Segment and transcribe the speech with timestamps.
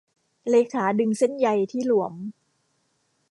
[0.49, 2.13] เลขาดึงเส้นใยที่หลวม